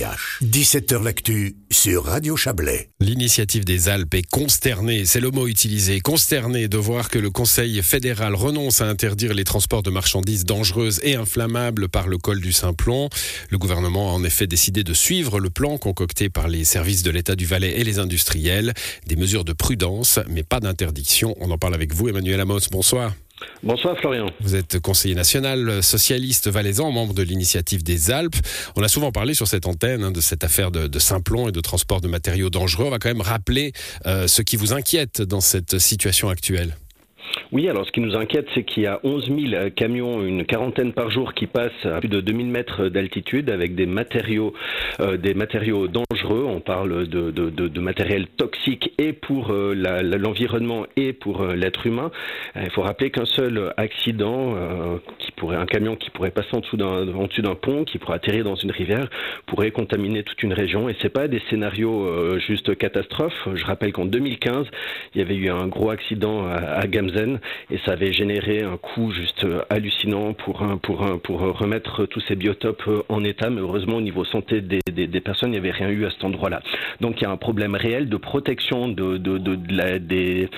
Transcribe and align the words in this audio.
17h 0.00 1.02
L'actu 1.02 1.56
sur 1.70 2.04
Radio 2.04 2.34
Chablais. 2.34 2.88
L'initiative 3.00 3.66
des 3.66 3.90
Alpes 3.90 4.14
est 4.14 4.26
consternée, 4.30 5.04
c'est 5.04 5.20
le 5.20 5.30
mot 5.30 5.46
utilisé, 5.46 6.00
consternée 6.00 6.68
de 6.68 6.78
voir 6.78 7.10
que 7.10 7.18
le 7.18 7.28
Conseil 7.28 7.82
fédéral 7.82 8.34
renonce 8.34 8.80
à 8.80 8.86
interdire 8.86 9.34
les 9.34 9.44
transports 9.44 9.82
de 9.82 9.90
marchandises 9.90 10.46
dangereuses 10.46 11.00
et 11.02 11.16
inflammables 11.16 11.90
par 11.90 12.08
le 12.08 12.16
col 12.16 12.40
du 12.40 12.52
Simplon. 12.52 13.10
Le 13.50 13.58
gouvernement 13.58 14.10
a 14.10 14.14
en 14.14 14.24
effet 14.24 14.46
décidé 14.46 14.84
de 14.84 14.94
suivre 14.94 15.38
le 15.38 15.50
plan 15.50 15.76
concocté 15.76 16.30
par 16.30 16.48
les 16.48 16.64
services 16.64 17.02
de 17.02 17.10
l'État 17.10 17.36
du 17.36 17.44
Valais 17.44 17.78
et 17.78 17.84
les 17.84 17.98
industriels. 17.98 18.72
Des 19.06 19.16
mesures 19.16 19.44
de 19.44 19.52
prudence, 19.52 20.18
mais 20.30 20.44
pas 20.44 20.60
d'interdiction. 20.60 21.34
On 21.40 21.50
en 21.50 21.58
parle 21.58 21.74
avec 21.74 21.92
vous, 21.92 22.08
Emmanuel 22.08 22.40
Amos. 22.40 22.68
Bonsoir. 22.70 23.12
Bonsoir 23.62 23.96
Florian. 23.98 24.30
Vous 24.40 24.54
êtes 24.54 24.80
conseiller 24.80 25.14
national 25.14 25.82
socialiste 25.82 26.48
valaisan, 26.48 26.90
membre 26.90 27.14
de 27.14 27.22
l'initiative 27.22 27.82
des 27.82 28.10
Alpes. 28.10 28.36
On 28.76 28.82
a 28.82 28.88
souvent 28.88 29.12
parlé 29.12 29.34
sur 29.34 29.48
cette 29.48 29.66
antenne 29.66 30.04
hein, 30.04 30.10
de 30.10 30.20
cette 30.20 30.44
affaire 30.44 30.70
de, 30.70 30.86
de 30.86 30.98
Simplon 30.98 31.48
et 31.48 31.52
de 31.52 31.60
transport 31.60 32.00
de 32.00 32.08
matériaux 32.08 32.50
dangereux. 32.50 32.86
On 32.86 32.90
va 32.90 32.98
quand 32.98 33.08
même 33.08 33.20
rappeler 33.20 33.72
euh, 34.06 34.26
ce 34.26 34.42
qui 34.42 34.56
vous 34.56 34.72
inquiète 34.72 35.22
dans 35.22 35.40
cette 35.40 35.78
situation 35.78 36.28
actuelle. 36.28 36.76
Oui, 37.52 37.68
alors 37.68 37.86
ce 37.86 37.92
qui 37.92 38.00
nous 38.00 38.16
inquiète, 38.16 38.46
c'est 38.54 38.64
qu'il 38.64 38.84
y 38.84 38.86
a 38.86 39.00
11 39.02 39.30
000 39.50 39.70
camions, 39.76 40.22
une 40.22 40.44
quarantaine 40.44 40.92
par 40.92 41.10
jour, 41.10 41.34
qui 41.34 41.46
passent 41.46 41.84
à 41.84 42.00
plus 42.00 42.08
de 42.08 42.20
2000 42.20 42.46
mètres 42.46 42.88
d'altitude 42.88 43.50
avec 43.50 43.74
des 43.74 43.86
matériaux, 43.86 44.54
euh, 45.00 45.16
des 45.16 45.34
matériaux 45.34 45.88
dangereux. 45.88 46.44
On 46.46 46.60
parle 46.60 47.06
de, 47.08 47.30
de, 47.30 47.80
matériel 47.80 48.26
toxique 48.36 48.92
et 48.98 49.12
pour 49.12 49.50
euh, 49.50 49.74
l'environnement 50.18 50.86
et 50.96 51.12
pour 51.12 51.42
euh, 51.42 51.54
l'être 51.54 51.86
humain. 51.86 52.10
Euh, 52.56 52.62
il 52.64 52.70
faut 52.70 52.82
rappeler 52.82 53.10
qu'un 53.10 53.24
seul 53.24 53.72
accident, 53.76 54.54
euh, 54.56 54.98
qui 55.18 55.32
pourrait, 55.32 55.56
un 55.56 55.66
camion 55.66 55.96
qui 55.96 56.10
pourrait 56.10 56.30
passer 56.30 56.48
en 56.52 56.60
dessous 56.60 56.76
d'un, 56.76 57.54
pont, 57.54 57.84
qui 57.84 57.98
pourrait 57.98 58.16
atterrir 58.16 58.44
dans 58.44 58.54
une 58.54 58.70
rivière, 58.70 59.08
pourrait 59.46 59.70
contaminer 59.70 60.22
toute 60.22 60.42
une 60.42 60.52
région. 60.52 60.88
Et 60.88 60.96
c'est 61.00 61.08
pas 61.12 61.28
des 61.28 61.40
scénarios 61.50 62.06
euh, 62.06 62.38
juste 62.38 62.76
catastrophes. 62.76 63.48
Je 63.54 63.64
rappelle 63.64 63.92
qu'en 63.92 64.04
2015, 64.04 64.66
il 65.14 65.18
y 65.18 65.22
avait 65.22 65.36
eu 65.36 65.50
un 65.50 65.66
gros 65.66 65.90
accident 65.90 66.46
à, 66.46 66.54
à 66.54 66.86
Et 67.70 67.78
ça 67.84 67.92
avait 67.92 68.12
généré 68.12 68.62
un 68.62 68.76
coût 68.76 69.12
juste 69.12 69.44
euh, 69.44 69.62
hallucinant 69.70 70.34
pour, 70.34 70.58
remettre 70.58 72.06
tous 72.06 72.20
ces 72.26 72.36
biotopes 72.36 72.82
euh, 72.88 73.02
en 73.08 73.24
état, 73.24 73.50
mais 73.50 73.60
heureusement 73.60 73.96
au 73.96 74.00
niveau 74.00 74.24
santé 74.24 74.60
des, 74.60 75.20
personnes, 75.20 75.50
il 75.50 75.52
n'y 75.52 75.58
avait 75.58 75.70
rien 75.70 75.88
eu 75.88 76.04
à 76.06 76.10
cet 76.10 76.24
endroit-là. 76.24 76.62
Donc 77.00 77.20
il 77.20 77.24
y 77.24 77.26
a 77.26 77.30
un 77.30 77.36
problème 77.36 77.74
réel 77.74 78.08
de 78.08 78.16
protection 78.16 78.88
des, 78.88 80.48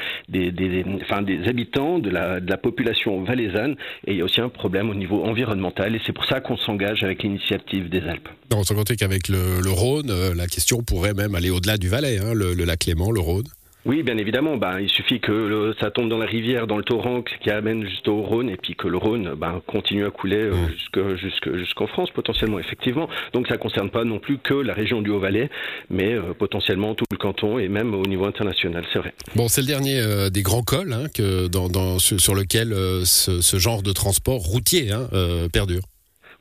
habitants, 1.46 1.98
de 1.98 2.10
la, 2.10 2.56
population 2.56 3.22
valaisanne, 3.24 3.76
et 4.06 4.12
il 4.12 4.18
y 4.18 4.20
a 4.20 4.24
aussi 4.24 4.40
un 4.40 4.48
problème 4.48 4.90
au 4.90 4.94
niveau 4.94 5.24
environnemental, 5.24 5.94
et 5.94 6.00
c'est 6.06 6.12
pour 6.12 6.26
ça 6.26 6.40
qu'on 6.40 6.56
s'engage 6.56 7.02
avec 7.02 7.22
l'initiative 7.22 7.88
des 7.88 8.00
Alpes. 8.00 8.28
Non, 8.50 8.62
sans 8.62 8.74
compter 8.74 8.96
qu'avec 8.96 9.28
le, 9.28 9.60
Rhône, 9.70 10.10
euh, 10.10 10.34
la 10.34 10.46
question 10.46 10.82
pourrait 10.82 11.14
même 11.14 11.34
aller 11.34 11.50
au-delà 11.50 11.76
du 11.78 11.88
Valais, 11.88 12.18
hein, 12.18 12.34
le, 12.34 12.54
le 12.54 12.64
lac 12.64 12.84
Léman, 12.84 13.10
le 13.10 13.20
Rhône. 13.20 13.46
Oui, 13.84 14.02
bien 14.04 14.16
évidemment. 14.16 14.56
Ben, 14.56 14.78
il 14.80 14.88
suffit 14.88 15.18
que 15.18 15.32
le, 15.32 15.74
ça 15.80 15.90
tombe 15.90 16.08
dans 16.08 16.18
la 16.18 16.26
rivière, 16.26 16.66
dans 16.66 16.76
le 16.76 16.84
torrent 16.84 17.22
qui 17.22 17.50
amène 17.50 17.84
juste 17.84 18.06
au 18.06 18.22
Rhône, 18.22 18.48
et 18.48 18.56
puis 18.56 18.76
que 18.76 18.86
le 18.86 18.96
Rhône 18.96 19.34
ben, 19.36 19.60
continue 19.66 20.04
à 20.06 20.10
couler 20.10 20.36
euh, 20.36 20.52
jusque- 20.68 21.16
jusque- 21.16 21.56
jusqu'en 21.56 21.86
France 21.88 22.10
potentiellement, 22.12 22.58
effectivement. 22.60 23.08
Donc 23.32 23.48
ça 23.48 23.54
ne 23.54 23.58
concerne 23.58 23.90
pas 23.90 24.04
non 24.04 24.18
plus 24.20 24.38
que 24.38 24.54
la 24.54 24.72
région 24.74 25.02
du 25.02 25.10
Haut-Valais, 25.10 25.50
mais 25.90 26.12
euh, 26.14 26.32
potentiellement 26.38 26.94
tout 26.94 27.04
le 27.10 27.16
canton 27.16 27.58
et 27.58 27.68
même 27.68 27.94
au 27.94 28.06
niveau 28.06 28.24
international, 28.24 28.84
c'est 28.92 29.00
vrai. 29.00 29.14
Bon, 29.34 29.48
c'est 29.48 29.62
le 29.62 29.66
dernier 29.66 29.98
euh, 30.00 30.30
des 30.30 30.42
grands 30.42 30.62
cols 30.62 30.92
hein, 30.92 31.06
que 31.12 31.48
dans, 31.48 31.68
dans- 31.68 31.98
sur, 31.98 32.34
lequel 32.34 32.72
ce, 33.04 33.40
ce 33.40 33.56
genre 33.58 33.82
de 33.82 33.92
transport 33.92 34.38
routier 34.40 34.92
hein, 34.92 35.08
perdure. 35.52 35.82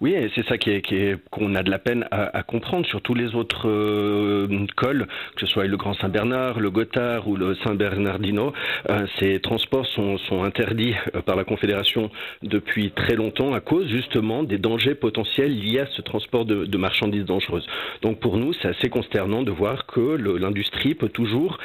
Oui, 0.02 0.14
et 0.14 0.32
c'est 0.36 0.46
ça 0.48 0.58
qui 0.58 0.72
est, 0.72 1.18
qu'on 1.30 1.56
a 1.56 1.64
de 1.64 1.70
la 1.70 1.80
peine 1.80 2.06
à, 2.12 2.44
comprendre 2.44 2.86
sur 2.88 3.02
tous 3.02 3.14
les 3.14 3.36
autres 3.36 3.70
euh, 3.70 4.66
cols, 4.76 5.08
que 5.36 5.46
ce 5.46 5.46
soit 5.46 5.66
le 5.66 5.78
Grand 5.78 5.94
Saint-Bernard, 5.94 6.60
le 6.60 6.72
Gothard 6.72 7.28
ou 7.28 7.36
le 7.36 7.56
Saint-Bernardino. 7.64 8.52
Euh, 8.90 9.06
ces 9.20 9.40
transports 9.40 9.86
sont, 9.86 10.18
interdits 10.44 10.96
euh, 11.16 11.22
par 11.22 11.36
la 11.36 11.44
Confédération 11.44 12.10
depuis 12.42 12.92
très 12.92 13.16
longtemps 13.16 13.54
à 13.54 13.60
cause 13.60 13.88
justement 13.88 14.44
des 14.44 14.58
dangers 14.58 14.96
potentiels 14.96 15.56
liés 15.56 15.82
à 15.82 15.88
ce 15.96 16.02
transport 16.02 16.46
de, 16.46 16.78
marchandises 16.78 17.26
dangereuses. 17.26 17.68
Donc 18.02 18.20
pour 18.20 18.38
nous, 18.38 18.54
c'est 18.54 18.70
assez 18.70 18.90
consternant 18.90 19.44
de 19.44 19.52
voir 19.52 19.86
que 19.86 20.16
l'industrie 20.40 20.96
peut 20.96 21.10
toujours 21.10 21.60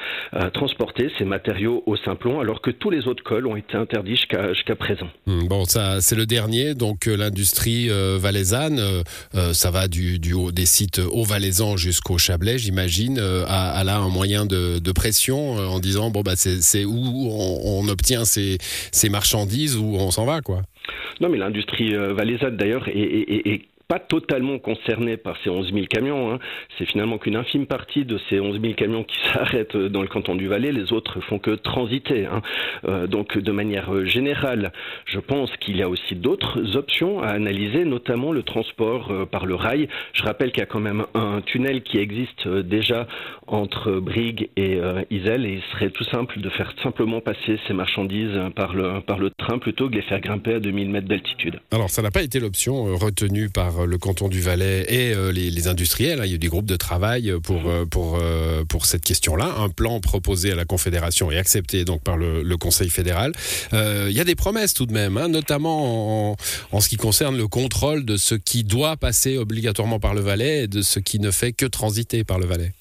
transporter 0.52 1.10
ces 1.16 1.24
matériaux 1.24 1.82
au 1.86 1.96
Simplon 1.96 2.40
alors 2.40 2.60
que 2.60 2.70
tous 2.70 2.90
les 2.90 3.08
autres 3.08 3.22
cols 3.22 3.46
ont 3.46 3.56
été 3.56 3.78
interdits 3.78 4.16
jusqu'à 4.16 4.52
jusqu'à 4.52 4.76
présent. 4.76 5.08
Hum, 5.26 5.48
Bon, 5.48 5.64
ça, 5.64 6.00
c'est 6.00 6.16
le 6.16 6.26
dernier. 6.26 6.74
Donc, 6.74 7.06
l'industrie 7.06 7.88
euh, 7.88 8.18
valaisanne, 8.26 8.80
euh, 8.80 9.02
euh, 9.36 9.52
ça 9.52 9.70
va 9.70 9.86
du, 9.86 10.18
haut 10.32 10.50
des 10.50 10.66
sites 10.66 10.98
haut 10.98 11.24
valaisans 11.24 11.76
jusqu'au 11.76 12.18
Chablais, 12.18 12.58
j'imagine, 12.58 13.18
euh, 13.20 13.44
a, 13.46 13.70
a 13.70 13.84
là 13.84 13.98
un 13.98 14.08
moyen 14.08 14.46
de, 14.46 14.80
de 14.80 14.92
pression 14.92 15.52
en 15.52 15.78
disant 15.78 16.10
bon 16.10 16.22
bah 16.22 16.34
c'est, 16.34 16.84
où 16.84 17.30
on, 17.30 17.86
obtient 17.88 18.24
ces, 18.24 18.58
ces 18.90 19.08
marchandises 19.08 19.76
où 19.76 19.94
on 19.96 20.10
s'en 20.10 20.24
va 20.24 20.40
quoi. 20.40 20.62
Non, 21.20 21.28
mais 21.28 21.38
l'industrie 21.38 21.94
valaisanne, 21.94 22.56
d'ailleurs, 22.56 22.88
est 22.88 23.62
pas 23.88 23.98
totalement 24.00 24.58
concernée 24.58 25.16
par 25.16 25.36
ces 25.44 25.50
11 25.50 25.72
000 25.72 25.86
camions. 25.86 26.32
hein. 26.32 26.38
C'est 26.76 26.86
finalement 26.86 27.18
qu'une 27.18 27.36
infime 27.36 27.66
partie 27.66 28.04
de 28.04 28.18
ces 28.28 28.40
11 28.40 28.60
000 28.60 28.74
camions 28.74 29.04
qui 29.04 29.16
s'arrêtent 29.32 29.76
dans 29.76 30.02
le 30.02 30.08
canton 30.08 30.34
du 30.34 30.48
Valais. 30.48 30.72
Les 30.72 30.92
autres 30.92 31.20
font 31.20 31.38
que 31.38 31.52
transiter. 31.52 32.26
hein. 32.26 32.42
Euh, 32.88 33.06
donc, 33.06 33.38
de 33.38 33.52
manière 33.52 33.94
euh, 33.94 34.04
générale, 34.04 34.72
je 35.04 35.20
pense 35.20 35.56
qu'il 35.58 35.76
y 35.76 35.82
a 35.82 35.88
aussi 35.88 36.16
d'autres 36.16 36.76
options 36.76 37.22
à 37.22 37.28
analyser, 37.28 37.84
notamment 37.84 38.32
le 38.32 38.42
transport 38.42 39.10
euh, 39.10 39.24
par 39.26 39.46
le 39.46 39.54
rail. 39.54 39.88
Je 40.14 40.22
rappelle 40.24 40.50
qu'il 40.50 40.60
y 40.60 40.64
a 40.64 40.66
quand 40.66 40.80
même 40.80 41.04
un 41.14 41.40
tunnel 41.42 41.82
qui 41.82 41.98
existe 41.98 42.48
déjà 42.48 43.06
entre 43.46 44.00
Brigue 44.00 44.48
et 44.56 44.76
euh, 44.76 45.02
Iselle 45.10 45.46
et 45.46 45.54
il 45.54 45.62
serait 45.72 45.90
tout 45.90 46.04
simple 46.04 46.40
de 46.40 46.50
faire 46.50 46.72
simplement 46.82 47.20
passer 47.20 47.58
ces 47.66 47.72
marchandises 47.72 48.38
par 48.54 48.74
le, 48.74 49.30
train 49.38 49.58
plutôt 49.58 49.86
que 49.86 49.92
de 49.92 49.96
les 49.96 50.02
faire 50.02 50.20
grimper 50.20 50.54
à 50.54 50.60
2000 50.60 50.90
mètres 50.90 51.08
d'altitude. 51.08 51.60
Alors, 51.70 51.90
ça 51.90 52.02
n'a 52.02 52.10
pas 52.10 52.22
été 52.22 52.40
l'option 52.40 52.88
euh, 52.88 52.94
retenue 52.94 53.48
par 53.48 53.80
euh, 53.80 53.86
le 53.86 53.98
canton 53.98 54.28
du 54.28 54.40
Valais 54.40 54.86
et 54.88 55.14
euh, 55.14 55.32
les, 55.32 55.68
industriels. 55.68 56.20
hein. 56.20 56.24
Il 56.24 56.30
y 56.30 56.32
a 56.32 56.36
eu 56.36 56.38
des 56.38 56.48
groupes 56.48 56.66
de 56.66 56.76
travail 56.76 57.32
pour, 57.42 57.62
pour, 57.90 58.20
pour 58.68 58.86
cette 58.86 59.02
question-là. 59.02 59.54
Un 59.58 59.68
plan 59.68 60.00
proposé 60.00 60.52
à 60.52 60.54
la 60.54 60.64
Confédération 60.64 61.30
et 61.30 61.38
accepté 61.38 61.84
donc 61.84 62.02
par 62.02 62.16
le, 62.16 62.56
Conseil 62.56 62.88
fédéral. 62.88 63.32
Il 63.72 64.12
y 64.12 64.20
a 64.20 64.24
des 64.24 64.34
promesses 64.34 64.72
tout 64.72 64.86
de 64.86 64.92
même, 64.92 65.18
hein, 65.18 65.28
notamment 65.28 66.30
en, 66.30 66.36
en 66.72 66.80
ce 66.80 66.88
qui 66.88 66.96
concerne 66.96 67.36
le 67.36 67.48
contrôle 67.48 68.04
de 68.04 68.16
ce 68.16 68.34
qui 68.34 68.64
doit 68.64 68.96
passer 68.96 69.36
obligatoirement 69.36 70.00
par 70.00 70.14
le 70.14 70.20
Valais 70.20 70.64
et 70.64 70.68
de 70.68 70.80
ce 70.80 70.98
qui 70.98 71.18
ne 71.18 71.30
fait 71.30 71.52
que 71.52 71.66
transiter 71.66 72.24
par 72.24 72.38
le 72.38 72.46
Valais. 72.46 72.72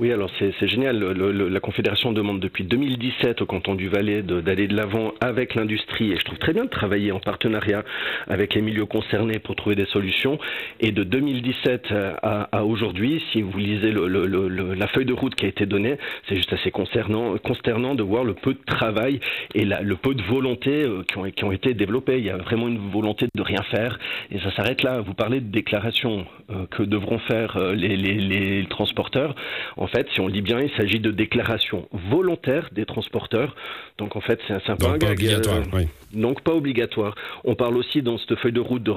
Oui, 0.00 0.10
alors 0.10 0.28
c'est 0.40 0.66
génial. 0.66 0.98
Le- 0.98 1.30
le- 1.30 1.48
la 1.48 1.60
Confédération 1.60 2.10
demande 2.12 2.40
depuis 2.40 2.64
2017 2.64 3.42
au 3.42 3.46
canton 3.46 3.76
du 3.76 3.88
Valais 3.88 4.22
d'aller 4.22 4.66
de 4.66 4.74
l'avant 4.74 5.12
avec 5.20 5.54
l'industrie 5.54 6.10
et 6.10 6.16
je 6.16 6.24
trouve 6.24 6.38
très 6.38 6.52
bien 6.52 6.64
de 6.64 6.68
travailler 6.70 7.12
en 7.12 7.20
partenariat 7.20 7.84
avec 8.26 8.54
les 8.54 8.60
milieux 8.60 8.86
concernés 8.86 9.38
pour 9.38 9.54
trouver 9.54 9.76
des 9.76 9.84
solutions. 9.86 10.36
Et 10.80 10.90
de 10.90 11.04
2017 11.04 11.92
à, 12.22 12.48
à 12.50 12.64
aujourd'hui, 12.64 13.22
si 13.30 13.40
vous 13.42 13.56
lisez 13.56 13.92
le- 13.92 14.74
la 14.74 14.86
feuille 14.88 15.04
de 15.04 15.12
route 15.12 15.36
qui 15.36 15.46
a 15.46 15.48
été 15.48 15.64
donnée, 15.64 15.96
c'est 16.28 16.34
juste 16.34 16.52
assez 16.52 16.72
concernant, 16.72 17.38
consternant 17.38 17.94
de 17.94 18.02
voir 18.02 18.24
le 18.24 18.34
peu 18.34 18.52
de 18.54 18.64
travail 18.66 19.20
et 19.54 19.64
le 19.64 19.94
peu 19.94 20.14
de 20.16 20.22
volonté 20.22 20.82
euh, 20.82 21.04
qui, 21.04 21.18
ont, 21.18 21.30
qui 21.30 21.44
ont 21.44 21.52
été 21.52 21.72
développées. 21.72 22.18
Il 22.18 22.24
y 22.24 22.30
a 22.30 22.36
vraiment 22.36 22.66
une 22.66 22.90
volonté 22.90 23.28
de 23.32 23.42
rien 23.42 23.62
faire 23.70 24.00
et 24.32 24.40
ça 24.40 24.50
s'arrête 24.56 24.82
là. 24.82 25.00
Vous 25.02 25.14
parlez 25.14 25.40
de 25.40 25.52
déclarations 25.52 26.26
euh, 26.50 26.66
que 26.72 26.82
devront 26.82 27.20
faire 27.20 27.56
euh, 27.58 27.74
les, 27.76 27.96
les- 27.96 28.18
les 28.18 28.66
transporteurs. 28.66 29.36
Fait, 29.86 30.06
si 30.12 30.20
on 30.20 30.28
lit 30.28 30.42
bien, 30.42 30.60
il 30.60 30.70
s'agit 30.76 31.00
de 31.00 31.10
déclarations 31.10 31.88
volontaires 31.92 32.68
des 32.72 32.84
transporteurs. 32.84 33.54
Donc 33.98 34.16
en 34.16 34.20
fait, 34.20 34.40
c'est 34.48 34.54
un, 34.54 34.76
peu 34.76 34.86
un 34.86 34.98
Donc 34.98 35.00
pas 35.00 35.10
obligatoire. 35.12 35.56
euh, 35.58 35.62
oui. 35.78 35.88
donc 36.12 36.40
pas 36.42 36.52
obligatoire. 36.52 37.14
On 37.44 37.54
parle 37.54 37.76
aussi 37.76 38.02
dans 38.02 38.18
cette 38.18 38.34
feuille 38.36 38.52
de 38.52 38.60
route 38.60 38.82
de, 38.82 38.92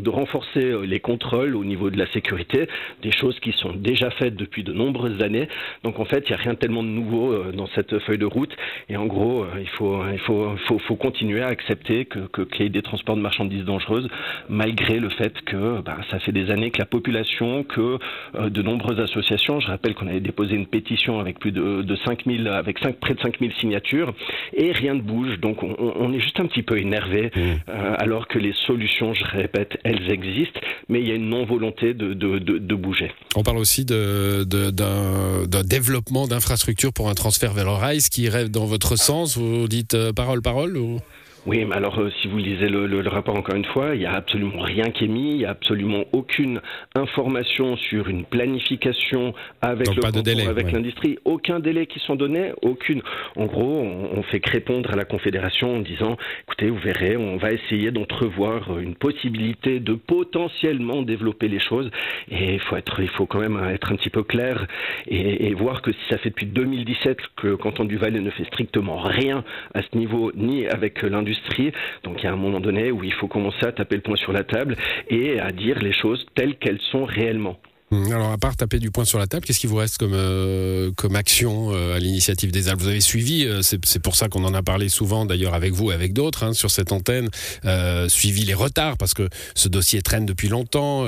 de 0.00 0.10
renforcer 0.10 0.64
euh, 0.64 0.82
les 0.86 1.00
contrôles 1.00 1.56
au 1.56 1.64
niveau 1.64 1.90
de 1.90 1.98
la 1.98 2.06
sécurité, 2.12 2.68
des 3.02 3.12
choses 3.12 3.38
qui 3.40 3.52
sont 3.52 3.72
déjà 3.72 4.10
faites 4.10 4.36
depuis 4.36 4.62
de 4.62 4.72
nombreuses 4.72 5.20
années. 5.22 5.48
Donc 5.82 5.98
en 5.98 6.04
fait, 6.04 6.24
il 6.28 6.32
n'y 6.32 6.38
a 6.38 6.42
rien 6.42 6.54
tellement 6.54 6.82
de 6.82 6.88
nouveau 6.88 7.32
euh, 7.32 7.52
dans 7.52 7.66
cette 7.74 7.98
feuille 8.00 8.18
de 8.18 8.26
route. 8.26 8.54
Et 8.88 8.96
en 8.96 9.06
gros, 9.06 9.42
euh, 9.42 9.48
il 9.60 9.68
faut, 9.68 10.00
il 10.12 10.18
faut, 10.20 10.56
faut, 10.66 10.78
faut 10.78 10.96
continuer 10.96 11.42
à 11.42 11.48
accepter 11.48 12.04
que, 12.04 12.42
qu'il 12.42 12.62
y 12.62 12.66
ait 12.66 12.68
des 12.70 12.82
transports 12.82 13.16
de 13.16 13.20
marchandises 13.22 13.64
dangereuses, 13.64 14.08
malgré 14.48 14.98
le 14.98 15.08
fait 15.10 15.32
que 15.44 15.80
bah, 15.80 15.98
ça 16.10 16.18
fait 16.20 16.32
des 16.32 16.50
années 16.50 16.70
que 16.70 16.78
la 16.78 16.86
population, 16.86 17.64
que 17.64 17.98
euh, 18.34 18.48
de 18.50 18.62
nombreuses 18.62 19.00
associations, 19.00 19.60
je 19.60 19.66
rappelle 19.66 19.94
qu'on 19.94 20.06
avait 20.06 20.20
déposé 20.26 20.54
une 20.54 20.66
pétition 20.66 21.18
avec 21.20 21.38
plus 21.38 21.52
de, 21.52 21.82
de 21.82 21.96
5000, 22.04 22.48
avec 22.48 22.78
5, 22.78 22.96
près 22.96 23.14
de 23.14 23.20
5000 23.20 23.52
signatures, 23.60 24.14
et 24.54 24.72
rien 24.72 24.94
ne 24.94 25.00
bouge. 25.00 25.38
Donc 25.40 25.62
on, 25.62 25.74
on 25.78 26.12
est 26.12 26.20
juste 26.20 26.38
un 26.40 26.46
petit 26.46 26.62
peu 26.62 26.78
énervé, 26.78 27.30
Mmh. 27.34 27.40
euh, 27.68 27.94
alors 27.98 28.28
que 28.28 28.38
les 28.38 28.52
solutions, 28.66 29.12
je 29.14 29.24
répète, 29.24 29.78
elles 29.84 30.10
existent, 30.10 30.60
mais 30.88 31.00
il 31.00 31.08
y 31.08 31.12
a 31.12 31.14
une 31.14 31.28
non-volonté 31.28 31.94
de, 31.94 32.14
de, 32.14 32.38
de, 32.38 32.58
de 32.58 32.74
bouger. 32.74 33.10
On 33.36 33.42
parle 33.42 33.58
aussi 33.58 33.84
d'un 33.84 34.44
développement 35.64 36.26
d'infrastructures 36.26 36.92
pour 36.92 37.08
un 37.08 37.14
transfert 37.14 37.52
vers 37.52 37.64
le 37.64 37.72
rail, 37.72 38.00
ce 38.00 38.10
qui 38.10 38.22
irait 38.22 38.48
dans 38.48 38.66
votre 38.66 38.96
sens. 38.96 39.36
Vous 39.36 39.68
dites 39.68 39.94
euh, 39.94 40.12
parole, 40.12 40.42
parole 40.42 40.76
ou... 40.76 40.98
Oui, 41.46 41.64
mais 41.64 41.76
alors 41.76 41.96
euh, 42.00 42.10
si 42.20 42.26
vous 42.26 42.38
lisez 42.38 42.68
le, 42.68 43.08
rapport 43.08 43.36
encore 43.36 43.54
une 43.54 43.64
fois, 43.64 43.94
il 43.94 44.00
n'y 44.00 44.06
a 44.06 44.14
absolument 44.14 44.62
rien 44.62 44.90
qui 44.90 45.04
est 45.04 45.08
mis, 45.08 45.30
il 45.30 45.36
n'y 45.38 45.44
a 45.44 45.50
absolument 45.50 46.02
aucune 46.12 46.60
information 46.96 47.76
sur 47.76 48.08
une 48.08 48.24
planification 48.24 49.32
avec 49.62 49.94
le 49.94 50.02
canton, 50.02 50.48
avec 50.48 50.72
l'industrie, 50.72 51.18
aucun 51.24 51.60
délai 51.60 51.86
qui 51.86 52.00
sont 52.00 52.16
donnés, 52.16 52.52
aucune. 52.62 53.00
En 53.36 53.46
gros, 53.46 53.78
on, 53.78 54.22
fait 54.24 54.40
que 54.40 54.50
répondre 54.50 54.90
à 54.92 54.96
la 54.96 55.04
Confédération 55.04 55.76
en 55.76 55.80
disant, 55.80 56.16
écoutez, 56.48 56.68
vous 56.68 56.80
verrez, 56.80 57.16
on 57.16 57.36
va 57.36 57.52
essayer 57.52 57.92
d'entrevoir 57.92 58.80
une 58.80 58.96
possibilité 58.96 59.78
de 59.78 59.94
potentiellement 59.94 61.02
développer 61.02 61.46
les 61.46 61.60
choses, 61.60 61.92
et 62.28 62.54
il 62.54 62.60
faut 62.60 62.74
être, 62.74 62.98
il 62.98 63.08
faut 63.10 63.26
quand 63.26 63.38
même 63.38 63.62
être 63.72 63.92
un 63.92 63.96
petit 63.96 64.10
peu 64.10 64.24
clair 64.24 64.66
et, 65.06 65.46
et 65.46 65.54
voir 65.54 65.80
que 65.80 65.92
si 65.92 65.98
ça 66.10 66.18
fait 66.18 66.30
depuis 66.30 66.46
2017 66.46 67.18
que 67.36 67.46
le 67.46 67.56
canton 67.56 67.84
du 67.84 67.98
Valais 67.98 68.18
ne 68.18 68.30
fait 68.30 68.46
strictement 68.46 68.96
rien 68.96 69.44
à 69.74 69.82
ce 69.82 69.96
niveau, 69.96 70.32
ni 70.34 70.66
avec 70.66 71.02
l'industrie 71.02 71.35
donc 72.02 72.22
il 72.22 72.24
y 72.24 72.26
a 72.26 72.32
un 72.32 72.36
moment 72.36 72.60
donné 72.60 72.90
où 72.90 73.02
il 73.04 73.12
faut 73.12 73.28
commencer 73.28 73.66
à 73.66 73.72
taper 73.72 73.96
le 73.96 74.02
poing 74.02 74.16
sur 74.16 74.32
la 74.32 74.44
table 74.44 74.76
et 75.08 75.40
à 75.40 75.50
dire 75.50 75.78
les 75.78 75.92
choses 75.92 76.26
telles 76.34 76.56
qu'elles 76.56 76.80
sont 76.80 77.04
réellement. 77.04 77.56
Hum, 77.92 78.12
alors, 78.12 78.32
à 78.32 78.38
part 78.38 78.56
taper 78.56 78.80
du 78.80 78.90
poing 78.90 79.04
sur 79.04 79.20
la 79.20 79.28
table, 79.28 79.46
qu'est-ce 79.46 79.60
qui 79.60 79.68
vous 79.68 79.76
reste 79.76 79.98
comme, 79.98 80.14
euh, 80.14 80.90
action 81.14 81.70
euh, 81.72 81.94
à 81.94 82.00
l'initiative 82.00 82.50
des 82.50 82.68
Alpes? 82.68 82.80
Vous 82.80 82.88
avez 82.88 83.00
suivi, 83.00 83.44
euh, 83.46 83.62
c'est 83.62 84.00
pour 84.00 84.16
ça 84.16 84.28
qu'on 84.28 84.42
en 84.44 84.54
a 84.54 84.62
parlé 84.62 84.88
souvent, 84.88 85.24
d'ailleurs 85.24 85.54
avec 85.54 85.72
vous, 85.72 85.92
avec 85.92 86.12
d'autres, 86.12 86.42
hein, 86.42 86.52
sur 86.52 86.68
cette 86.70 86.90
antenne, 86.90 87.28
suivi 88.08 88.44
les 88.44 88.54
retards, 88.54 88.96
parce 88.96 89.14
que 89.14 89.28
ce 89.54 89.68
dossier 89.68 90.02
traîne 90.02 90.26
depuis 90.26 90.48
longtemps. 90.48 91.06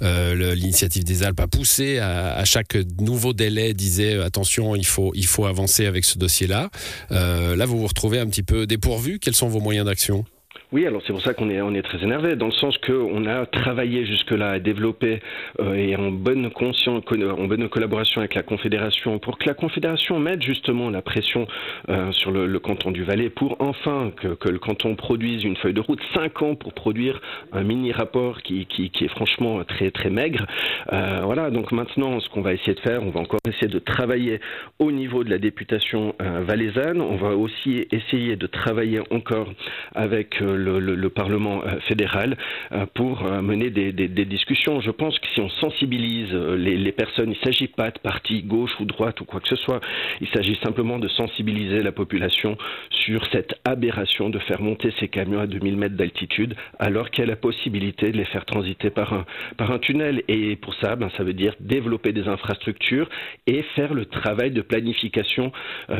L'initiative 0.00 1.04
des 1.04 1.22
Alpes 1.22 1.40
a 1.40 1.46
poussé, 1.46 1.98
à, 1.98 2.34
à, 2.34 2.44
chaque 2.44 2.76
nouveau 3.00 3.32
délai 3.32 3.72
disait 3.72 4.20
attention, 4.22 4.76
il 4.76 4.86
faut, 4.86 5.12
il 5.14 5.26
faut 5.26 5.46
avancer 5.46 5.86
avec 5.86 6.04
ce 6.04 6.18
dossier-là. 6.18 6.70
là, 7.10 7.66
vous 7.66 7.78
vous 7.78 7.86
retrouvez 7.86 8.18
un 8.18 8.26
petit 8.26 8.42
peu 8.42 8.66
dépourvu. 8.66 9.18
Quels 9.18 9.34
sont 9.34 9.48
vos 9.48 9.60
moyens 9.60 9.86
d'action? 9.86 10.24
Oui, 10.72 10.84
alors 10.84 11.00
c'est 11.06 11.12
pour 11.12 11.22
ça 11.22 11.32
qu'on 11.32 11.48
est, 11.48 11.60
on 11.60 11.74
est 11.74 11.82
très 11.82 12.02
énervé, 12.02 12.34
dans 12.34 12.46
le 12.46 12.52
sens 12.52 12.76
qu'on 12.78 13.24
a 13.26 13.46
travaillé 13.46 14.04
jusque-là 14.04 14.50
à 14.50 14.58
développer 14.58 15.20
euh, 15.60 15.74
et 15.74 15.94
en 15.94 16.10
bonne 16.10 16.50
conscience, 16.50 17.04
en 17.08 17.46
bonne 17.46 17.68
collaboration 17.68 18.20
avec 18.20 18.34
la 18.34 18.42
Confédération, 18.42 19.20
pour 19.20 19.38
que 19.38 19.46
la 19.46 19.54
Confédération 19.54 20.18
mette 20.18 20.42
justement 20.42 20.90
la 20.90 21.02
pression 21.02 21.46
euh, 21.88 22.10
sur 22.10 22.32
le, 22.32 22.58
canton 22.58 22.90
du 22.90 23.04
Valais, 23.04 23.30
pour 23.30 23.56
enfin 23.60 24.10
que, 24.16 24.48
le 24.48 24.58
canton 24.58 24.96
produise 24.96 25.44
une 25.44 25.56
feuille 25.56 25.74
de 25.74 25.80
route, 25.80 26.00
cinq 26.14 26.42
ans 26.42 26.56
pour 26.56 26.72
produire 26.72 27.20
un 27.52 27.62
mini 27.62 27.92
rapport 27.92 28.42
qui, 28.42 28.66
qui, 28.66 28.90
est 29.04 29.08
franchement 29.08 29.62
très 29.64 29.92
très 29.92 30.10
maigre. 30.10 30.46
Euh, 30.92 31.20
voilà, 31.22 31.50
donc 31.50 31.70
maintenant, 31.70 32.18
ce 32.18 32.28
qu'on 32.28 32.42
va 32.42 32.54
essayer 32.54 32.74
de 32.74 32.80
faire, 32.80 33.02
on 33.02 33.10
va 33.10 33.20
encore 33.20 33.38
essayer 33.48 33.68
de 33.68 33.78
travailler 33.78 34.40
au 34.80 34.90
niveau 34.90 35.22
de 35.22 35.30
la 35.30 35.38
députation 35.38 36.14
euh, 36.20 36.42
valaisanne. 36.44 37.00
On 37.00 37.16
va 37.16 37.36
aussi 37.36 37.86
essayer 37.92 38.34
de 38.34 38.46
travailler 38.46 39.00
encore 39.10 39.52
avec 39.94 40.40
le, 40.56 41.08
Parlement 41.08 41.62
euh, 41.64 41.78
fédéral 41.88 42.36
euh, 42.72 42.84
pour 42.94 43.24
euh, 43.24 43.40
mener 43.40 43.70
des, 43.70 43.92
discussions. 43.92 44.80
Je 44.80 44.90
pense 44.90 45.18
que 45.18 45.26
si 45.34 45.40
on 45.40 45.48
sensibilise 45.48 46.32
les, 46.32 46.92
personnes, 46.92 47.30
il 47.32 47.38
ne 47.38 47.44
s'agit 47.44 47.68
pas 47.68 47.90
de 47.90 47.98
parti 47.98 48.42
gauche 48.42 48.72
ou 48.80 48.84
droite 48.84 49.20
ou 49.20 49.24
quoi 49.24 49.40
que 49.40 49.48
ce 49.48 49.56
soit, 49.56 49.80
il 50.20 50.28
s'agit 50.28 50.58
simplement 50.62 50.98
de 50.98 51.08
sensibiliser 51.08 51.82
la 51.82 51.92
population 51.92 52.58
sur 52.90 53.24
cette 53.32 53.54
aberration 53.64 54.30
de 54.30 54.38
faire 54.40 54.60
monter 54.60 54.92
ces 54.98 55.08
camions 55.08 55.40
à 55.40 55.46
2000 55.46 55.76
mètres 55.76 55.96
d'altitude 55.96 56.54
alors 56.78 57.10
qu'il 57.10 57.24
y 57.24 57.26
a 57.26 57.30
la 57.30 57.36
possibilité 57.36 58.10
de 58.10 58.16
les 58.16 58.24
faire 58.24 58.44
transiter 58.44 58.90
par 58.90 59.12
un, 59.12 59.24
par 59.56 59.70
un 59.70 59.78
tunnel. 59.78 60.22
Et 60.28 60.56
pour 60.56 60.74
ça, 60.74 60.96
ben, 60.96 61.10
ça 61.16 61.22
veut 61.22 61.34
dire 61.34 61.54
développer 61.60 62.12
des 62.12 62.26
infrastructures 62.26 63.08
et 63.46 63.62
faire 63.74 63.94
le 63.94 64.06
travail 64.06 64.50
de 64.50 64.62
planification 64.62 65.52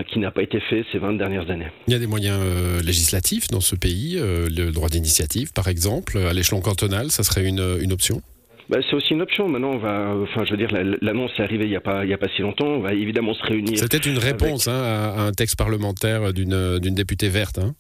qui 0.09 0.19
n'a 0.19 0.31
pas 0.31 0.43
été 0.43 0.61
fait 0.61 0.85
ces 0.93 0.99
20 0.99 1.15
dernières 1.15 1.51
années. 1.51 1.69
Il 1.87 1.93
y 1.93 1.97
a 1.97 2.01
des 2.01 2.07
moyens 2.07 2.41
législatifs 2.85 3.49
dans 3.49 3.61
ce 3.61 3.77
pays 3.77 4.19
le 4.49 4.71
droit 4.71 4.89
d'initiative, 4.89 5.53
par 5.53 5.69
exemple, 5.69 6.19
à 6.19 6.33
l'échelon 6.33 6.61
cantonal, 6.61 7.11
ça 7.11 7.23
serait 7.23 7.45
une, 7.45 7.79
une 7.81 7.93
option? 7.93 8.23
Bah, 8.69 8.79
c'est 8.89 8.97
aussi 8.97 9.13
une 9.13 9.23
option. 9.23 9.49
Maintenant, 9.49 9.73
on 9.73 9.79
va, 9.79 10.15
enfin, 10.23 10.45
je 10.45 10.51
veux 10.51 10.57
dire, 10.57 10.71
l'annonce 11.01 11.31
est 11.39 11.43
arrivée 11.43 11.65
il 11.65 11.71
n'y 11.71 11.77
a 11.77 11.81
pas, 11.81 12.05
il 12.05 12.11
y 12.11 12.15
a 12.15 12.19
pas 12.19 12.29
si 12.35 12.43
longtemps. 12.43 12.67
On 12.67 12.81
va 12.81 12.95
évidemment 12.95 13.35
se 13.35 13.43
réunir. 13.45 13.79
C'était 13.79 13.99
une 13.99 14.19
réponse 14.19 14.67
hein, 14.67 14.83
à, 14.83 15.23
un 15.23 15.33
texte 15.33 15.57
parlementaire 15.57 16.33
d'une 16.33 16.95
députée 16.95 17.29
verte. 17.29 17.59
Hein. 17.59 17.75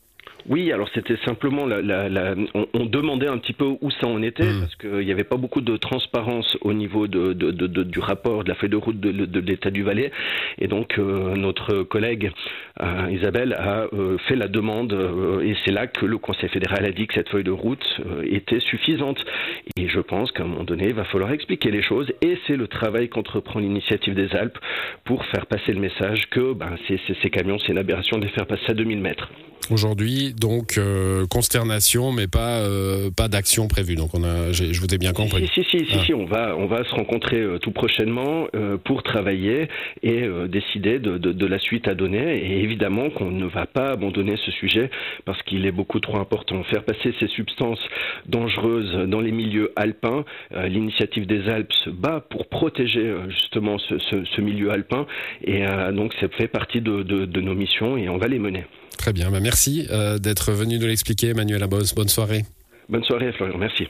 Oui, 0.48 0.70
alors 0.70 0.88
c'était 0.94 1.16
simplement, 1.24 1.66
la, 1.66 1.82
la, 1.82 2.08
la, 2.08 2.34
on, 2.54 2.84
demandait 2.84 3.26
un 3.26 3.38
petit 3.38 3.52
peu 3.52 3.64
où 3.80 3.90
ça 3.90 4.06
en 4.06 4.22
était, 4.22 4.44
hmm. 4.44 4.60
parce 4.60 4.76
qu'il 4.76 5.04
n'y 5.04 5.10
avait 5.10 5.24
pas 5.24 5.36
beaucoup 5.36 5.60
de 5.60 5.76
transparence 5.76 6.56
au 6.60 6.72
niveau 6.72 7.08
de, 7.08 7.32
de, 7.32 7.50
de, 7.50 7.82
du 7.82 7.98
rapport, 7.98 8.44
de 8.44 8.50
la 8.50 8.54
feuille 8.54 8.70
de 8.70 8.76
route 8.76 9.00
de, 9.00 9.40
l'État 9.40 9.70
du 9.70 9.82
Valais. 9.82 10.12
Et 10.58 10.68
donc 10.68 10.98
euh, 10.98 11.34
notre 11.34 11.82
collègue 11.82 12.30
euh, 12.80 13.10
Isabelle 13.10 13.54
a 13.54 13.86
euh, 13.92 14.18
fait 14.28 14.36
la 14.36 14.46
demande, 14.46 14.92
et 15.42 15.56
c'est 15.64 15.72
là 15.72 15.88
que 15.88 16.06
le 16.06 16.18
Conseil 16.18 16.48
fédéral 16.50 16.84
a 16.84 16.92
dit 16.92 17.08
que 17.08 17.14
cette 17.14 17.28
feuille 17.28 17.44
de 17.44 17.50
route 17.50 17.84
était 18.24 18.60
suffisante. 18.60 19.24
Et 19.76 19.88
je 19.88 20.00
pense 20.00 20.30
qu'à 20.30 20.44
un 20.44 20.46
moment 20.46 20.64
donné, 20.64 20.88
il 20.88 20.94
va 20.94 21.04
falloir 21.04 21.32
expliquer 21.32 21.70
les 21.72 21.82
choses, 21.82 22.12
et 22.22 22.38
c'est 22.46 22.56
le 22.56 22.68
travail 22.68 23.08
qu'entreprend 23.08 23.58
l'initiative 23.58 24.14
des 24.14 24.32
Alpes 24.36 24.58
pour 25.04 25.24
faire 25.26 25.46
passer 25.46 25.72
le 25.72 25.80
message 25.80 26.28
que 26.30 26.52
ben, 26.52 26.76
ces, 26.86 27.00
ces 27.20 27.30
camions, 27.30 27.58
c'est 27.58 27.72
une 27.72 27.78
aberration 27.78 28.18
de 28.18 28.24
les 28.24 28.30
faire 28.30 28.46
passer 28.46 28.70
à 28.70 28.74
2000 28.74 29.00
mètres. 29.00 29.28
Aujourd'hui, 29.68 30.32
donc 30.32 30.78
euh, 30.78 31.26
consternation, 31.26 32.12
mais 32.12 32.28
pas 32.28 32.60
euh, 32.60 33.10
pas 33.10 33.26
d'action 33.26 33.66
prévue. 33.66 33.96
Donc 33.96 34.10
on 34.14 34.22
a, 34.22 34.52
je 34.52 34.80
vous 34.80 34.94
ai 34.94 34.98
bien 34.98 35.12
compris. 35.12 35.50
Si 35.52 35.64
si 35.64 35.84
si, 35.84 35.98
si, 36.04 36.12
ah. 36.12 36.16
on 36.16 36.24
va 36.24 36.56
on 36.56 36.66
va 36.66 36.84
se 36.84 36.94
rencontrer 36.94 37.40
euh, 37.40 37.58
tout 37.58 37.72
prochainement 37.72 38.46
pour 38.84 39.02
travailler 39.02 39.68
et 40.02 40.22
décider 40.48 40.98
de, 40.98 41.18
de, 41.18 41.32
de, 41.32 41.46
la 41.46 41.58
suite 41.58 41.88
à 41.88 41.94
donner. 41.94 42.36
Et 42.36 42.62
évidemment 42.62 43.10
qu'on 43.10 43.30
ne 43.30 43.46
va 43.46 43.66
pas 43.66 43.90
abandonner 43.90 44.36
ce 44.44 44.52
sujet 44.52 44.90
parce 45.24 45.42
qu'il 45.42 45.66
est 45.66 45.72
beaucoup 45.72 45.98
trop 45.98 46.18
important. 46.18 46.62
Faire 46.64 46.84
passer 46.84 47.12
ces 47.18 47.28
substances 47.28 47.80
dangereuses 48.26 49.08
dans 49.08 49.20
les 49.20 49.32
milieux 49.32 49.72
alpins. 49.76 50.24
L'initiative 50.54 51.26
des 51.26 51.48
Alpes 51.48 51.72
se 51.72 51.90
bat 51.90 52.24
pour 52.30 52.48
protéger 52.48 53.14
justement 53.28 53.78
ce, 53.78 53.98
ce, 53.98 54.24
ce 54.24 54.40
milieu 54.40 54.70
alpin 54.70 55.06
et 55.42 55.64
donc 55.92 56.14
ça 56.20 56.28
fait 56.28 56.48
partie 56.48 56.80
de, 56.80 57.02
de 57.02 57.40
nos 57.40 57.54
missions 57.54 57.96
et 57.96 58.08
on 58.08 58.18
va 58.18 58.28
les 58.28 58.38
mener. 58.38 58.64
Très 58.96 59.12
bien, 59.12 59.30
bah, 59.30 59.40
merci 59.46 59.86
euh, 59.92 60.18
d'être 60.18 60.50
venu 60.50 60.78
nous 60.78 60.88
l'expliquer, 60.88 61.28
Emmanuel 61.28 61.62
Abos. 61.62 61.94
Bonne 61.94 62.08
soirée. 62.08 62.42
Bonne 62.88 63.04
soirée, 63.04 63.32
Florian. 63.32 63.58
Merci. 63.58 63.86